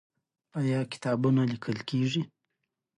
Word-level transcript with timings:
آیا 0.59 0.79
کتابونه 0.91 1.41
لیکل 1.51 1.77
کیږي؟ 1.89 2.21